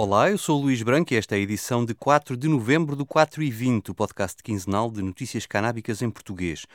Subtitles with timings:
[0.00, 2.94] Olá, eu sou o Luís Branco e esta é a edição de 4 de novembro
[2.94, 6.66] do 4 e 20, o podcast quinzenal de notícias canábicas em português.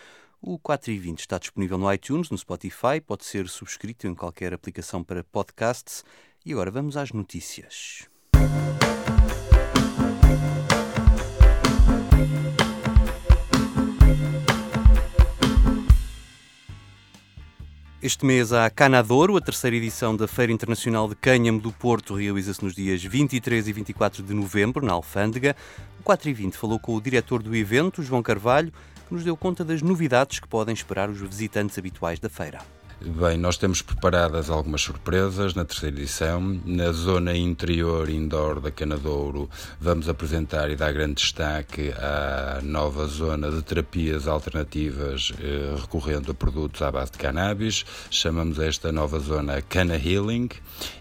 [0.41, 4.53] O 4 e 20 está disponível no iTunes, no Spotify, pode ser subscrito em qualquer
[4.53, 6.03] aplicação para podcasts.
[6.45, 8.09] E agora vamos às notícias.
[18.03, 22.61] Este mês há Canadouro, a terceira edição da Feira Internacional de Cânhamo do Porto, realiza-se
[22.61, 25.55] nos dias 23 e 24 de novembro, na Alfândega.
[26.01, 28.73] O 4 e 20 falou com o diretor do evento, João Carvalho,
[29.07, 32.59] que nos deu conta das novidades que podem esperar os visitantes habituais da feira.
[33.05, 36.39] Bem, nós temos preparadas algumas surpresas na terceira edição.
[36.65, 43.51] Na zona interior indoor da Canadouro, vamos apresentar e dar grande destaque à nova zona
[43.51, 47.83] de terapias alternativas eh, recorrendo a produtos à base de cannabis.
[48.09, 50.47] Chamamos esta nova zona Cana Healing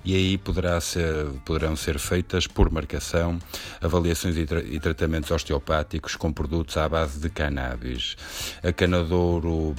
[0.05, 3.39] e aí poderá ser, poderão ser feitas por marcação
[3.81, 8.17] avaliações e, tra e tratamentos osteopáticos com produtos à base de cannabis.
[8.61, 9.73] A Canadouro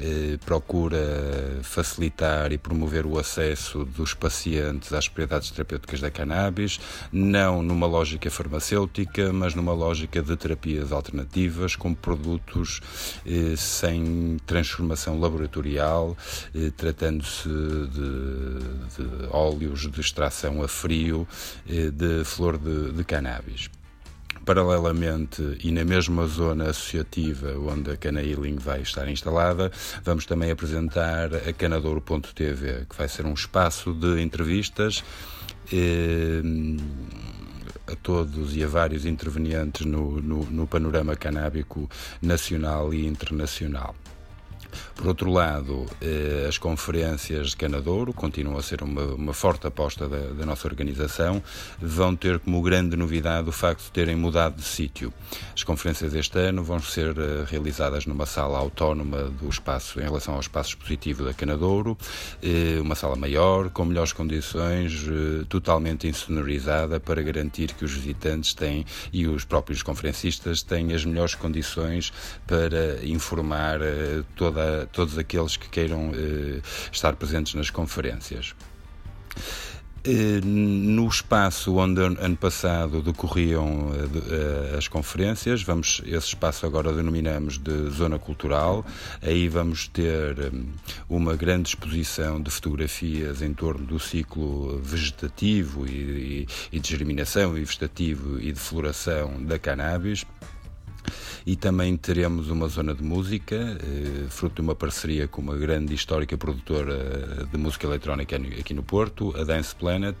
[0.00, 6.80] eh, procura facilitar e promover o acesso dos pacientes às propriedades terapêuticas da cannabis,
[7.12, 12.80] não numa lógica farmacêutica, mas numa lógica de terapias alternativas, com produtos
[13.26, 16.16] eh, sem transformação laboratorial,
[16.54, 21.26] eh, tratando-se de, de, óleos de extração a frio
[21.68, 23.68] eh, de flor de, de cannabis.
[24.46, 29.72] Paralelamente e na mesma zona associativa onde a Cana Healing vai estar instalada,
[30.04, 35.02] vamos também apresentar a Canadouro.tv, que vai ser um espaço de entrevistas.
[35.72, 36.40] Eh,
[37.88, 41.88] a todos e a vários intervenientes no, no, no panorama canábico
[42.20, 43.94] nacional e internacional.
[44.94, 50.08] Por outro lado, eh, as conferências de Canadouro continuam a ser uma, uma forte aposta
[50.08, 51.42] da, da, nossa organização,
[51.78, 55.12] vão ter como grande novidade o facto de terem mudado de sítio.
[55.54, 60.34] As conferências deste ano vão ser eh, realizadas numa sala autónoma do espaço, em relação
[60.34, 61.96] ao espaço expositivo da Canadouro,
[62.42, 65.04] eh, uma sala maior, com melhores condições,
[65.48, 71.34] totalmente insonorizada para garantir que os visitantes têm e os próprios conferencistas têm as melhores
[71.34, 72.12] condições
[72.46, 73.80] para informar
[74.34, 76.60] toda todos aqueles que queiram eh,
[76.92, 78.54] estar presentes nas conferências.
[80.08, 87.58] Eh, no espaço onde ano passado decorriam eh, as conferências, vamos esse espaço agora denominamos
[87.58, 88.86] de zona cultural.
[89.20, 90.52] Aí vamos ter
[91.08, 97.64] uma grande exposição de fotografias em torno do ciclo vegetativo e, e de germinação e
[97.64, 100.24] vegetativo e de floração da cannabis.
[101.46, 105.94] E também teremos uma zona de música, eh, fruto de uma parceria com uma grande
[105.94, 110.16] histórica produtora de música eletrónica aqui no Porto, a Dance Planet.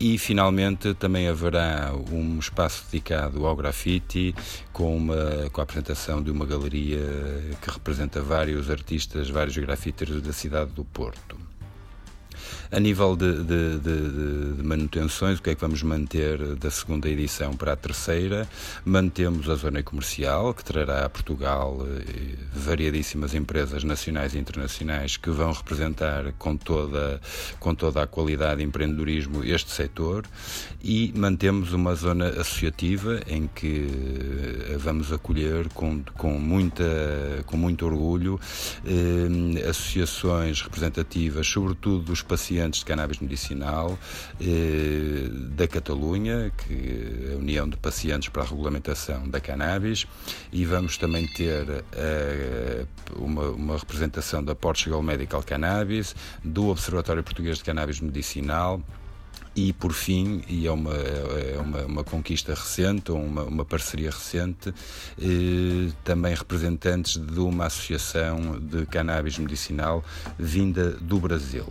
[0.00, 4.32] E finalmente também haverá um espaço dedicado ao grafite,
[4.72, 7.00] com, uma, com a apresentação de uma galeria
[7.60, 11.47] que representa vários artistas, vários grafiteiros da cidade do Porto.
[12.70, 17.08] A nível de, de, de, de, manutenções, o que é que vamos manter da segunda
[17.08, 18.48] edição para a terceira?
[18.84, 25.30] Mantemos a zona comercial, que trará a Portugal eh, variadíssimas empresas nacionais e internacionais que
[25.30, 27.20] vão representar com toda,
[27.58, 30.24] com toda a qualidade e empreendedorismo este setor
[30.82, 33.86] e mantemos uma zona associativa em que
[34.70, 36.84] eh, vamos acolher com, com, muita,
[37.46, 38.38] com muito orgulho
[38.84, 43.98] eh, associações representativas, sobretudo dos pacientes de cannabis medicinal
[44.40, 50.06] eh, da Catalunha, que é a União de Pacientes para a Regulamentação da Cannabis,
[50.52, 57.58] e vamos também ter eh, uma, uma, representação da Portugal Medical Cannabis, do Observatório Português
[57.58, 58.80] de Cannabis Medicinal,
[59.58, 64.72] e, por fim, e é uma, é uma, uma conquista recente, uma, uma parceria recente,
[65.20, 70.04] eh, também representantes de uma associação de cannabis medicinal
[70.38, 71.66] vinda do Brasil.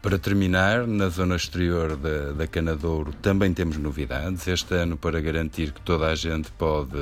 [0.00, 4.46] Para terminar, na zona exterior da, da Canadouro também temos novidades.
[4.46, 6.96] Este ano, para garantir que toda a gente pode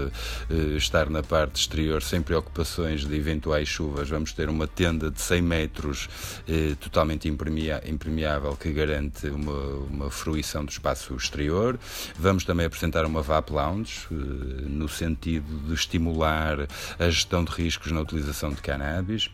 [0.51, 5.21] eh, estar na parte exterior sem preocupações de eventuais chuvas, vamos ter uma tenda de
[5.21, 6.09] 100 metros
[6.49, 9.61] eh, totalmente impermeável que garante uma,
[9.91, 11.79] uma fruição do espaço exterior.
[12.19, 16.67] Vamos também apresentar uma VAP Lounge, eh, no sentido de estimular
[16.99, 19.31] a gestão de riscos na utilização de cannabis.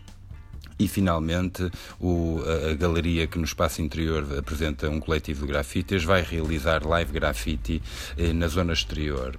[0.78, 1.70] E, finalmente,
[2.00, 6.86] o, a, a, galeria que no espaço interior apresenta um coletivo de grafites vai realizar
[6.86, 7.82] live graffiti
[8.16, 9.38] eh, na zona exterior.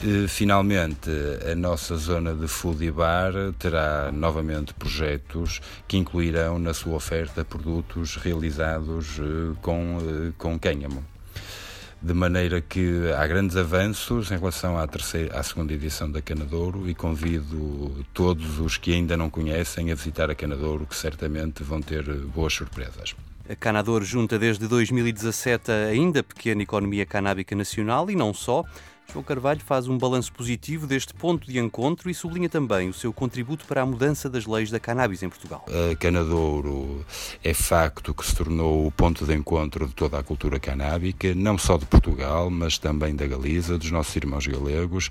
[0.00, 1.10] Eh, finalmente,
[1.50, 7.44] a nossa zona de food e bar terá novamente projetos que incluirão na sua oferta
[7.44, 11.13] produtos realizados eh, com, eh, com cânhamo.
[12.04, 16.86] De maneira que há grandes avanços em relação à, terceira, à segunda edição da Canadouro
[16.86, 21.80] e convido todos os que ainda não conhecem a visitar a Canadouro, que certamente vão
[21.80, 23.16] ter boas surpresas.
[23.46, 28.64] A Canador junta desde 2017 a ainda pequena economia canábica nacional e não só.
[29.12, 33.12] João Carvalho faz um balanço positivo deste ponto de encontro e sublinha também o seu
[33.12, 35.66] contributo para a mudança das leis da cannabis em Portugal.
[35.68, 37.04] A Canadouro
[37.44, 41.58] é facto que se tornou o ponto de encontro de toda a cultura canábica, não
[41.58, 45.10] só de Portugal, mas também da Galiza, dos nossos irmãos galegos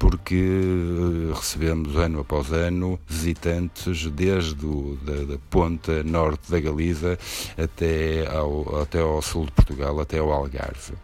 [0.00, 7.18] porque eh, recebemos ano após ano visitantes desde o, da, da, ponta norte da Galiza
[7.56, 10.94] até ao, até ao sul de Portugal, até ao Algarve.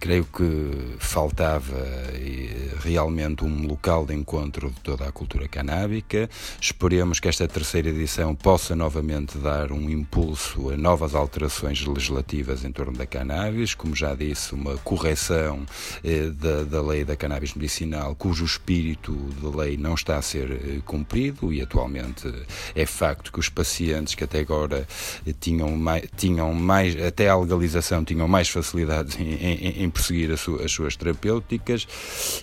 [0.00, 6.28] Creio que faltava eh, realmente um local de encontro de toda a cultura canábica.
[6.60, 12.72] Esperemos que esta terceira edição possa novamente dar um impulso a novas alterações legislativas em
[12.72, 15.66] torno da cannabis, como já disse, uma correção
[16.04, 20.50] eh, da, da lei da cannabis medicinal, cujo espírito de lei não está a ser
[20.50, 22.32] eh, cumprido e atualmente
[22.74, 24.86] é facto que os pacientes que até agora
[25.26, 29.90] eh, tinham mais, tinham mais até a legalização, tinham mais facilidades em, em, em em
[29.90, 31.86] prosseguir as, as suas terapêuticas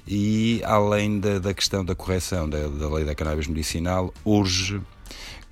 [0.08, 4.82] e, além da, da questão da correção da, da lei da cannabis medicinal, urge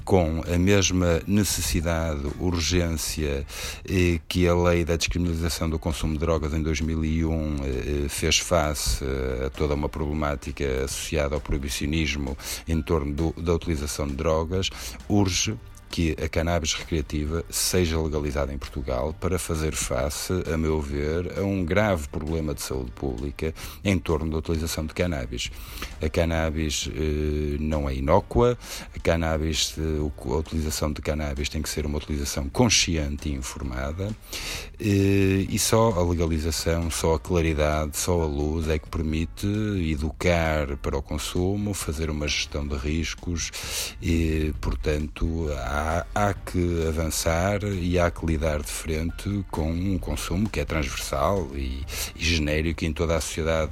[0.04, 3.46] com a mesma necessidade, urgência
[3.88, 9.04] eh, que a lei da descriminalização do consumo de drogas em 2001 eh, fez face
[9.46, 12.38] a toda uma problemática associada ao proibicionismo
[12.68, 14.70] em torno do, da utilização de drogas,
[15.08, 15.58] urge
[15.94, 21.44] que a cannabis recreativa seja legalizada em Portugal para fazer face, a meu ver, a
[21.44, 23.54] um grave problema de saúde pública
[23.84, 25.52] em torno da utilização de cannabis.
[26.02, 28.58] A cannabis eh, não é inócua,
[28.96, 34.10] a cannabis, eh, a utilização de cannabis tem que ser uma utilização consciente e informada
[34.80, 39.46] eh, e só a legalização, só a claridade, só a luz é que permite
[39.92, 43.52] educar para o consumo, fazer uma gestão de riscos
[44.02, 45.83] e, portanto, há
[46.14, 51.50] há, que avançar e há que lidar de frente com um consumo que é transversal
[51.54, 51.84] e,
[52.16, 53.72] e genérico em toda a sociedade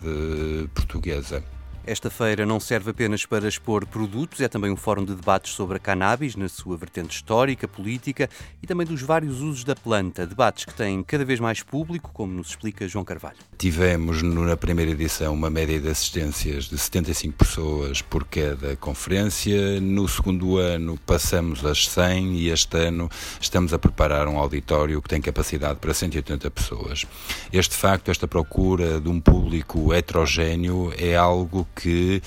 [0.73, 1.43] portuguesa.
[1.83, 5.77] Esta feira não serve apenas para expor produtos, é também um fórum de debates sobre
[5.77, 8.29] a cannabis, na sua vertente histórica, política
[8.61, 10.27] e também dos vários usos da planta.
[10.27, 13.37] Debates que têm cada vez mais público, como nos explica João Carvalho.
[13.57, 19.81] Tivemos na primeira edição uma média de assistências de 75 pessoas por cada conferência.
[19.81, 25.09] No segundo ano passamos às 100 e este ano estamos a preparar um auditório que
[25.09, 27.07] tem capacidade para 180 pessoas.
[27.51, 32.21] Este facto, esta procura de um público heterogéneo é algo que,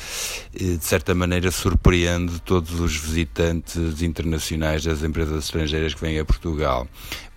[0.54, 6.24] eh, de certa maneira, surpreende todos os visitantes internacionais das empresas estrangeiras que vêm a
[6.24, 6.88] Portugal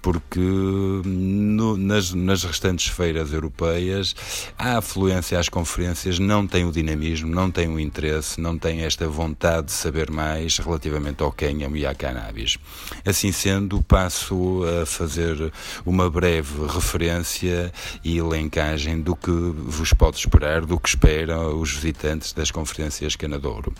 [0.08, 4.16] porque no, nas, nas restantes feiras europeias
[4.58, 9.06] a afluência às conferências não tem o dinamismo, não tem o interesse, não tem esta
[9.06, 12.58] vontade de saber mais relativamente ao cânhamo e à cannabis.
[13.06, 15.52] Assim sendo, passo a fazer
[15.86, 17.70] uma breve referência
[18.02, 23.74] e elencagem do que vos pode esperar, do que esperam os visitantes das conferências Canadouro.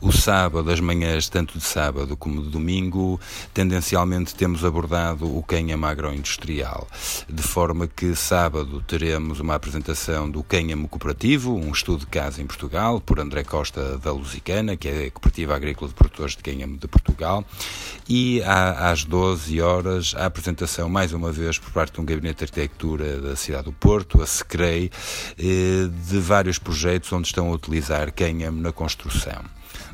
[0.00, 3.20] O sábado, as manhãs, tanto de sábado como de domingo,
[3.52, 6.88] tendencialmente temos abordado o cânhamo agroindustrial,
[7.28, 12.46] de forma que sábado teremos uma apresentação do cânhamo cooperativo, um estudo de caso em
[12.46, 16.76] Portugal, por André Costa da Lusicana, que é a Cooperativa Agrícola de Produtores de Cânhamo
[16.76, 17.44] de Portugal,
[18.08, 22.60] e às 12 horas a apresentação, mais uma vez, por parte de um gabinete de
[22.60, 24.90] arquitetura da cidade do Porto, a SECREI,
[25.38, 29.49] eh, de vários projetos onde estão a utilizar cânhamo na construção.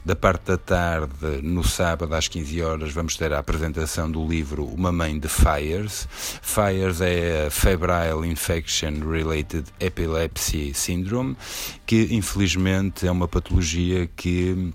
[0.06, 4.64] Da parte da tarde, no sábado às 15 horas, vamos ter a apresentação do livro
[4.64, 6.06] Uma Mãe de Fires.
[6.40, 11.36] Fires é a Febrile Infection Related Epilepsy Syndrome,
[11.84, 14.72] que infelizmente é uma patologia que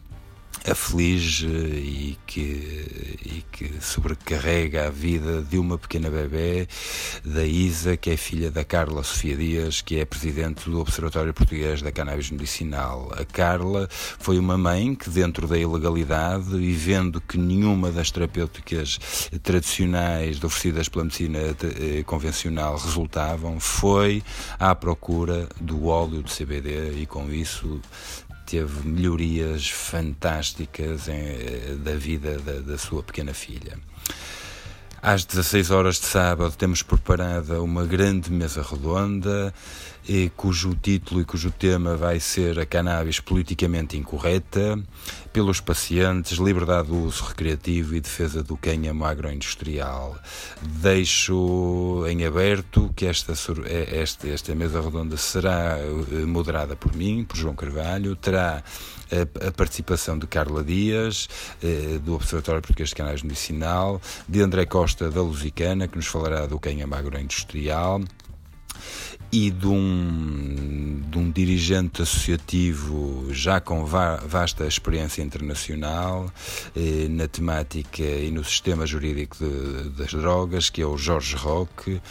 [0.70, 6.68] aflige e que, e que sobrecarrega a vida de uma pequena bebê,
[7.26, 11.82] da Isa, que é filha da Carla Sofia Dias, que é presidente do Observatório Português
[11.82, 13.12] da Cannabis Medicinal.
[13.18, 19.00] A Carla foi uma mãe que, dentro da ilegalidade e vendo que nenhuma das terapêuticas
[19.42, 24.24] tradicionais oferecidas pela medicina eh, convencional resultavam, foi
[24.60, 27.82] à procura do óleo de CBD e com isso
[28.52, 33.80] teve melhorias fantásticas em, da vida da, da sua pequena filha.
[35.04, 39.52] Às 16 horas de sábado temos preparada uma grande mesa redonda
[40.08, 44.80] e cujo título e cujo tema vai ser a cannabis politicamente incorreta,
[45.34, 50.20] pelos pacientes, liberdade do uso recreativo e defesa do cânhamo agroindustrial.
[50.62, 53.34] Deixo em aberto que esta,
[53.92, 58.64] esta, esta mesa redonda será eh, moderada por mim, por João Carvalho, terá
[59.12, 61.28] a, a participação de Carla Dias,
[61.64, 66.46] eh, do Observatório Português de Cannabis Medicinal, de André Costa da Lusicana, que nos falará
[66.46, 68.02] do cânhamo agroindustrial,
[69.32, 76.30] e de um, de um dirigente associativo já com vasta experiência internacional
[76.76, 82.02] eh, na temática e no sistema jurídico de, das drogas, que é o Jorge Roque.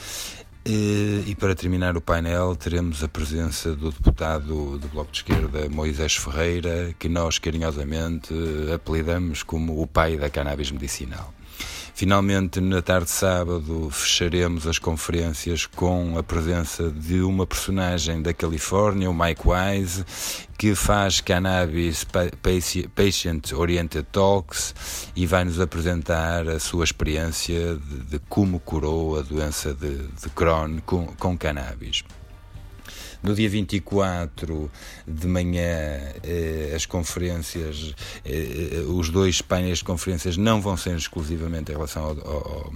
[0.72, 5.68] Eh, e para terminar o painel, teremos a presença do deputado do Bloco de Esquerda,
[5.68, 8.32] Moisés Ferreira, que nós carinhosamente
[8.72, 11.34] apelidamos como o pai da cannabis medicinal.
[11.94, 18.32] Finalmente, na tarde de sábado, fecharemos as conferências com a presença de uma personagem da
[18.32, 20.04] Califórnia, o Mike Wise,
[20.56, 22.06] que faz Cannabis
[22.94, 24.74] Patient Oriented Talks
[25.14, 30.28] e vai nos apresentar a sua experiência de, de como curou a doença de, de
[30.34, 32.04] Crohn com, com cannabis.
[33.22, 34.70] No dia 24
[35.06, 35.62] de manhã,
[36.24, 42.02] eh, as conferências, eh, os dois painéis de conferências não vão ser exclusivamente em relação
[42.02, 42.72] ao, ao,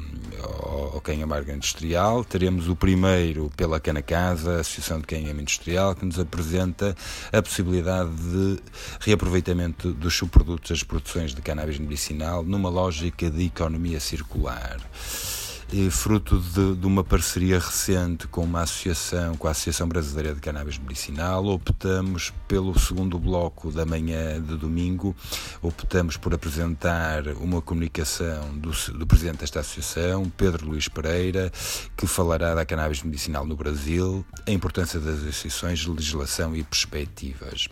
[0.93, 2.25] ao, industrial.
[2.25, 6.95] Teremos o primeiro pela Cana Casa, a Associação de Canhamo Industrial, que nos apresenta
[7.33, 8.59] a possibilidade de
[9.01, 14.79] reaproveitamento dos subprodutos das produções de cannabis medicinal numa lógica de economia circular
[15.91, 20.79] fruto de, de, uma parceria recente com uma associação, com a Associação Brasileira de Cannabis
[20.79, 25.15] Medicinal, optamos pelo segundo bloco da manhã de domingo,
[25.61, 31.51] optamos por apresentar uma comunicação do, do presidente desta associação, Pedro Luís Pereira,
[31.97, 37.69] que falará da cannabis medicinal no Brasil, a importância das associações, legislação e perspectivas.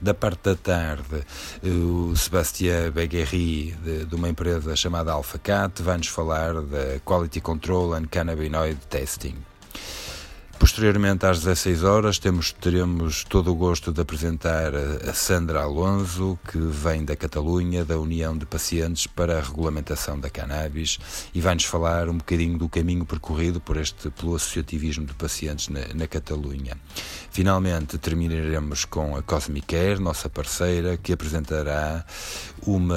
[0.00, 1.24] Da parte da tarde,
[1.62, 8.06] o Sebastião Beguerri, de, de uma empresa chamada AlphaCat, vai-nos falar da Quality Control and
[8.10, 9.53] Cannabinoid Testing.
[10.58, 16.58] Posteriormente, às 16 horas, temos, teremos todo o gosto de apresentar a Sandra Alonso, que
[16.58, 20.98] vem da Catalunha, da União de Pacientes para a Regulamentação da Cannabis,
[21.34, 25.80] e vai-nos falar um bocadinho do caminho percorrido por este, pelo associativismo de pacientes na,
[25.92, 26.76] na Catalunha.
[27.30, 32.06] Finalmente, terminaremos com a Cosmicare, nossa parceira, que apresentará
[32.64, 32.96] uma,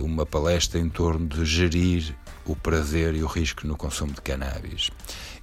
[0.00, 4.90] uma palestra em torno de gerir o prazer e o risco no consumo de cannabis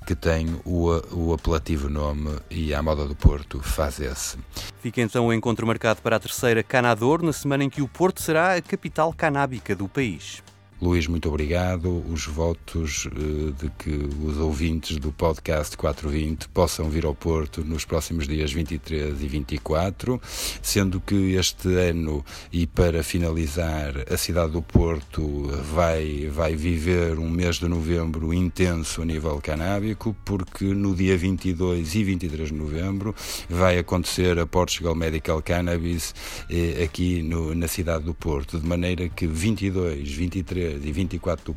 [0.09, 4.39] que tem o, o apelativo nome e à moda do Porto faz esse.
[4.81, 8.19] Fica então o encontro marcado para a terceira Canador, na semana em que o Porto
[8.19, 10.41] será a capital canábica do país.
[10.81, 12.01] Luís, muito obrigado.
[12.09, 13.91] Os votos uh, de que
[14.23, 20.21] os ouvintes do podcast 420 possam vir ao Porto nos próximos dias 23 e 24,
[20.61, 27.29] sendo que este ano, e para finalizar, a cidade do Porto vai, vai viver um
[27.29, 33.13] mês de novembro intenso a nível canábico, porque no dia 22 e 23 de novembro
[33.49, 36.15] vai acontecer a Portugal Medical Cannabis
[36.49, 41.55] eh, aqui no, na cidade do Porto, de maneira que 22, 23 e 24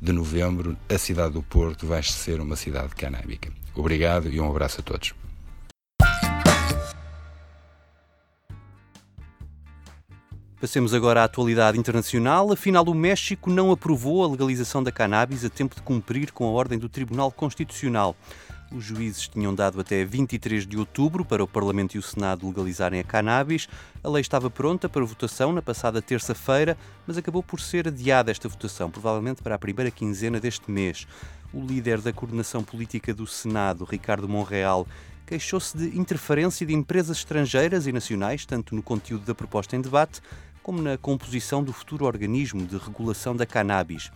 [0.00, 3.50] de novembro, a cidade do Porto vai ser uma cidade canábica.
[3.74, 5.14] Obrigado e um abraço a todos.
[10.64, 12.50] Passemos agora à atualidade internacional.
[12.50, 16.50] Afinal, o México não aprovou a legalização da cannabis a tempo de cumprir com a
[16.50, 18.16] ordem do Tribunal Constitucional.
[18.74, 22.98] Os juízes tinham dado até 23 de outubro para o Parlamento e o Senado legalizarem
[22.98, 23.68] a cannabis.
[24.02, 26.76] A lei estava pronta para votação na passada terça-feira,
[27.06, 31.06] mas acabou por ser adiada esta votação, provavelmente para a primeira quinzena deste mês.
[31.52, 34.88] O líder da coordenação política do Senado, Ricardo Monreal,
[35.24, 40.20] queixou-se de interferência de empresas estrangeiras e nacionais, tanto no conteúdo da proposta em debate,
[40.64, 44.10] como na composição do futuro organismo de regulação da cannabis.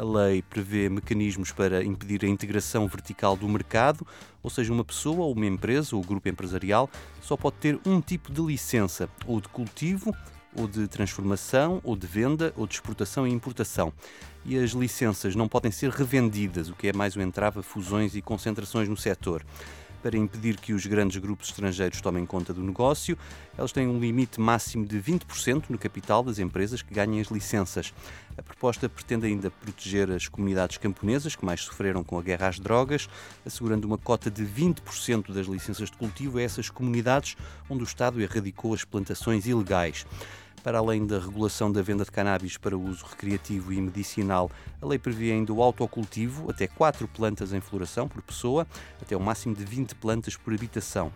[0.00, 4.06] A lei prevê mecanismos para impedir a integração vertical do mercado,
[4.42, 6.88] ou seja, uma pessoa ou uma empresa ou grupo empresarial
[7.20, 10.16] só pode ter um tipo de licença, ou de cultivo,
[10.56, 13.92] ou de transformação, ou de venda, ou de exportação e importação.
[14.42, 18.14] E as licenças não podem ser revendidas, o que é mais um entrave a fusões
[18.16, 19.44] e concentrações no setor
[20.02, 23.16] para impedir que os grandes grupos estrangeiros tomem conta do negócio.
[23.58, 27.92] Eles têm um limite máximo de 20% no capital das empresas que ganhem as licenças.
[28.36, 32.58] A proposta pretende ainda proteger as comunidades camponesas que mais sofreram com a guerra às
[32.58, 33.08] drogas,
[33.44, 37.36] assegurando uma cota de 20% das licenças de cultivo a essas comunidades
[37.68, 40.06] onde o Estado erradicou as plantações ilegais.
[40.62, 44.50] Para além da regulação da venda de cannabis para uso recreativo e medicinal,
[44.80, 48.66] a lei prevê ainda o autocultivo, até 4 plantas em floração por pessoa,
[49.00, 51.10] até o máximo de 20 plantas por habitação.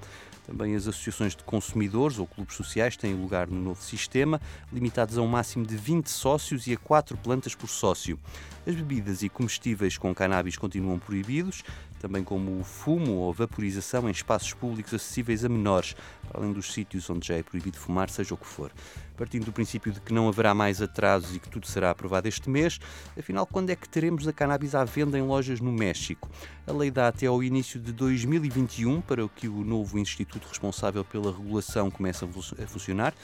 [0.47, 4.41] Também as associações de consumidores ou clubes sociais têm lugar no novo sistema,
[4.73, 8.19] limitados a um máximo de 20 sócios e a 4 plantas por sócio.
[8.67, 11.63] As bebidas e comestíveis com cannabis continuam proibidos,
[12.05, 15.97] também como o fumo ou vaporização em espaços públicos acessíveis a menores,
[16.35, 18.71] além dos sítios onde já é proibido fumar, seja o que for.
[19.17, 22.51] Partindo do princípio de que não haverá mais atrasos e que tudo será aprovado este
[22.51, 22.79] mês,
[23.19, 26.29] afinal, quando é que teremos a cannabis à venda em lojas no México?
[26.67, 31.33] A lei dá até ao início de 2021 para que o novo instituto responsável pela
[31.33, 33.15] regulação comece a funcionar,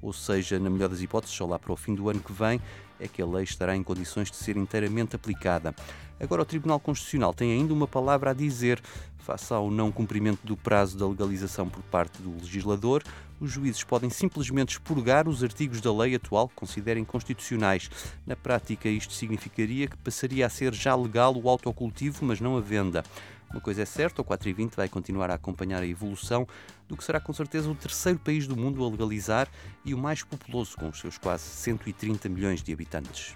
[0.00, 2.58] ou seja, na melhor das hipóteses, só lá para o fim do ano que vem
[3.00, 5.74] é que a lei estará em condições de ser inteiramente aplicada.
[6.20, 8.80] Agora, o Tribunal Constitucional tem ainda uma palavra a dizer.
[9.20, 13.02] Face ao não cumprimento do prazo da legalização por parte do legislador,
[13.40, 17.90] os juízes podem simplesmente expurgar os artigos da lei atual que considerem constitucionais.
[18.26, 22.60] Na prática, isto significaria que passaria a ser já legal o autocultivo, mas não a
[22.60, 23.02] venda.
[23.50, 26.46] Uma coisa é certa, o 420 vai continuar a acompanhar a evolução
[26.88, 29.48] do que será com certeza o terceiro país do mundo a legalizar
[29.84, 33.34] e o mais populoso, com os seus quase 130 milhões de habitantes.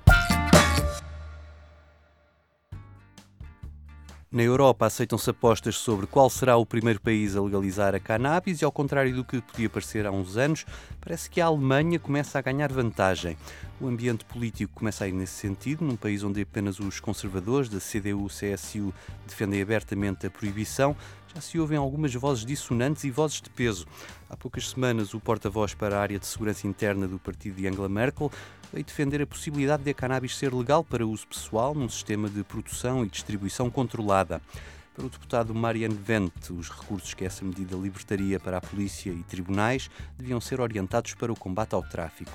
[4.35, 8.64] Na Europa aceitam-se apostas sobre qual será o primeiro país a legalizar a cannabis e,
[8.64, 10.67] ao contrário do que podia parecer há uns anos,
[11.00, 13.37] parece que a Alemanha começa a ganhar vantagem.
[13.81, 17.79] O ambiente político começa a ir nesse sentido, num país onde apenas os conservadores da
[17.79, 18.93] CDU-CSU
[19.25, 20.97] defendem abertamente a proibição,
[21.35, 23.87] já se ouvem algumas vozes dissonantes e vozes de peso.
[24.31, 27.88] Há poucas semanas, o porta-voz para a área de segurança interna do partido de Angela
[27.88, 28.31] Merkel
[28.73, 32.45] veio defender a possibilidade de a cannabis ser legal para uso pessoal num sistema de
[32.45, 34.41] produção e distribuição controlada.
[34.95, 39.25] Para o deputado Marian Vente, os recursos que essa medida libertaria para a polícia e
[39.25, 42.31] tribunais deviam ser orientados para o combate ao tráfico.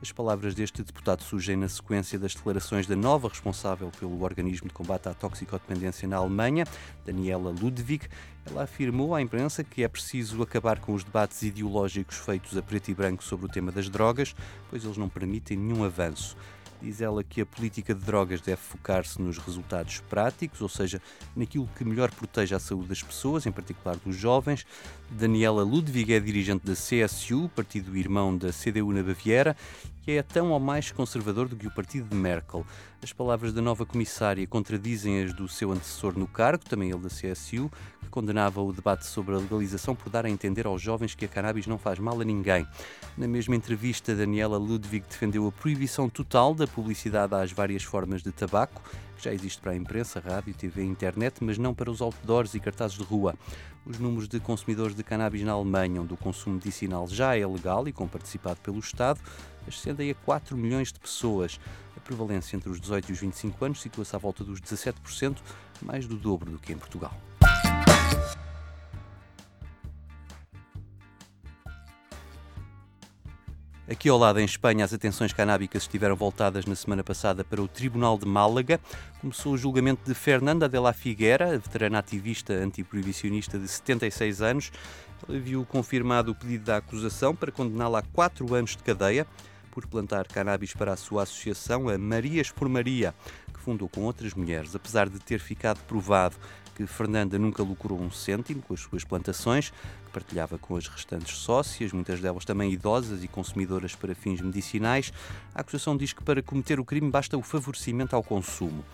[0.00, 4.74] As palavras deste deputado surgem na sequência das declarações da nova responsável pelo organismo de
[4.74, 6.64] combate à toxicodependência na Alemanha,
[7.04, 8.06] Daniela Ludwig.
[8.48, 12.88] Ela afirmou à imprensa que é preciso acabar com os debates ideológicos feitos a preto
[12.88, 14.32] e branco sobre o tema das drogas,
[14.70, 16.36] pois eles não permitem nenhum avanço.
[16.80, 21.00] Diz ela que a política de drogas deve focar-se nos resultados práticos, ou seja,
[21.34, 24.66] naquilo que melhor proteja a saúde das pessoas, em particular dos jovens.
[25.10, 29.56] Daniela Ludwig é dirigente da CSU, partido irmão da CDU na Baviera,
[30.06, 32.64] que é tão ou mais conservador do que o partido de Merkel.
[33.02, 37.08] As palavras da nova comissária contradizem as do seu antecessor no cargo, também ele da
[37.08, 37.68] CSU,
[38.00, 41.28] que condenava o debate sobre a legalização por dar a entender aos jovens que a
[41.28, 42.64] cannabis não faz mal a ninguém.
[43.18, 48.30] Na mesma entrevista, Daniela Ludwig defendeu a proibição total da publicidade às várias formas de
[48.30, 48.80] tabaco,
[49.18, 52.60] já existe para a imprensa, rádio, TV e internet, mas não para os outdoors e
[52.60, 53.34] cartazes de rua.
[53.84, 57.86] Os números de consumidores de cannabis na Alemanha, onde o consumo medicinal já é legal
[57.86, 59.20] e com participado pelo Estado,
[59.66, 61.60] ascendem a 4 milhões de pessoas.
[61.96, 65.38] A prevalência entre os 18 e os 25 anos situa-se à volta dos 17%,
[65.82, 67.12] mais do dobro do que em Portugal.
[73.88, 77.68] Aqui ao lado, em Espanha, as atenções canábicas estiveram voltadas na semana passada para o
[77.68, 78.80] Tribunal de Málaga.
[79.20, 84.72] Começou o julgamento de Fernanda de la Figuera, veterana ativista antiproibicionista de 76 anos.
[85.28, 89.24] Ela viu confirmado o pedido da acusação para condená-la a quatro anos de cadeia
[89.70, 93.14] por plantar cannabis para a sua associação, a Marias por Maria,
[93.54, 94.74] que fundou com outras mulheres.
[94.74, 96.34] Apesar de ter ficado provado
[96.76, 101.38] que Fernanda nunca lucrou um cêntimo com as suas plantações, que partilhava com as restantes
[101.38, 105.10] sócias, muitas delas também idosas e consumidoras para fins medicinais,
[105.54, 108.84] a acusação diz que para cometer o crime basta o favorecimento ao consumo.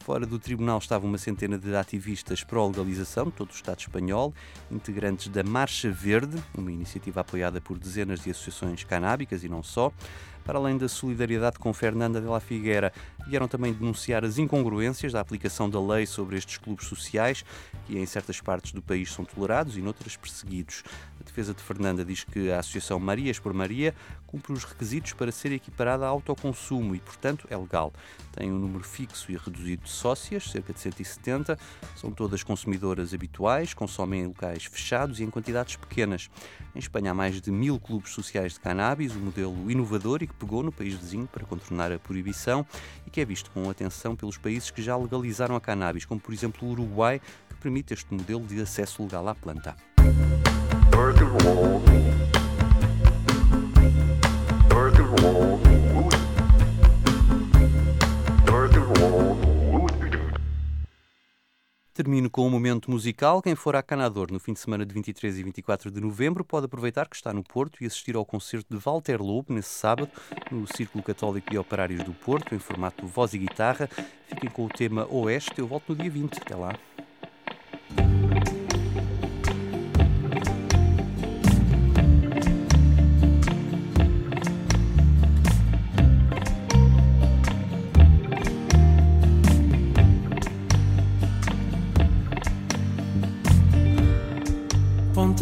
[0.00, 4.32] Fora do tribunal estavam uma centena de ativistas pró-legalização de todo o Estado espanhol,
[4.70, 9.92] integrantes da Marcha Verde, uma iniciativa apoiada por dezenas de associações canábicas e não só.
[10.48, 12.90] Para além da solidariedade com Fernanda de la Figuera,
[13.26, 17.44] vieram também denunciar as incongruências da aplicação da lei sobre estes clubes sociais,
[17.84, 20.84] que em certas partes do país são tolerados e noutras perseguidos.
[21.28, 23.94] A defesa de Fernanda diz que a Associação Marias por Maria
[24.26, 27.92] cumpre os requisitos para ser equiparada a autoconsumo e, portanto, é legal.
[28.32, 31.58] Tem um número fixo e reduzido de sócias, cerca de 170,
[31.94, 36.30] são todas consumidoras habituais, consomem em locais fechados e em quantidades pequenas.
[36.74, 40.34] Em Espanha há mais de mil clubes sociais de cannabis, um modelo inovador e que
[40.34, 42.66] pegou no país vizinho para contornar a proibição
[43.06, 46.32] e que é visto com atenção pelos países que já legalizaram a cannabis, como por
[46.32, 49.76] exemplo o Uruguai, que permite este modelo de acesso legal à planta.
[61.94, 63.42] Termino com um momento musical.
[63.42, 66.66] Quem for a Canador no fim de semana de 23 e 24 de novembro pode
[66.66, 70.10] aproveitar que está no Porto e assistir ao concerto de Walter Lobo nesse sábado
[70.50, 73.88] no Círculo Católico de Operários do Porto, em formato voz e guitarra.
[74.26, 75.58] Fiquem com o tema Oeste.
[75.58, 76.38] Eu volto no dia 20.
[76.38, 76.72] Até lá.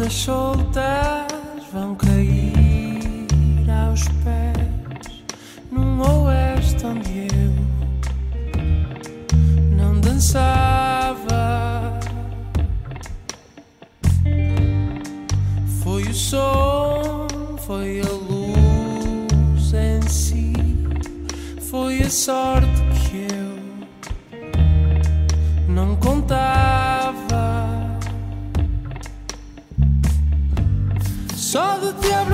[0.07, 1.27] Pontas soltas
[1.73, 3.27] vão cair
[3.87, 5.23] aos pés
[5.69, 7.51] num oeste onde eu
[9.75, 11.99] não dançava.
[15.83, 17.27] Foi o som,
[17.65, 20.53] foi a luz em si,
[21.69, 22.76] foi a sorte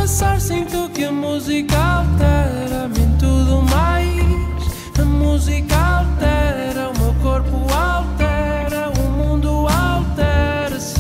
[0.04, 5.00] abraçar sinto que a música altera-me em tudo mais.
[5.00, 11.00] A música altera, o meu corpo altera, o mundo altera-se.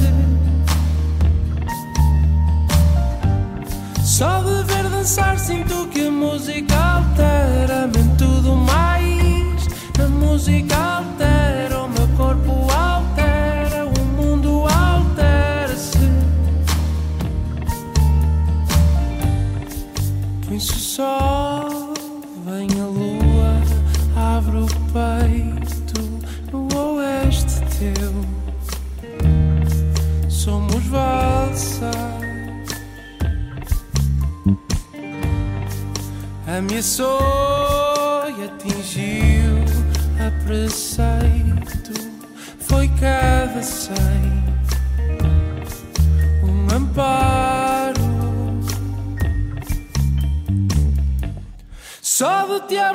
[4.05, 9.67] Só de ver dançar sinto que a música altera-me em tudo mais.
[10.01, 10.82] A música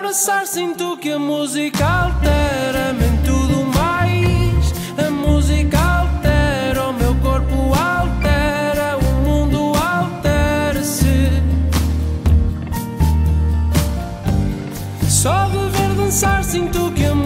[0.09, 4.73] abraçar sinto que a música altera-me em tudo mais.
[4.97, 11.43] A música altera, o meu corpo altera, o mundo altera-se.
[15.11, 17.18] Só de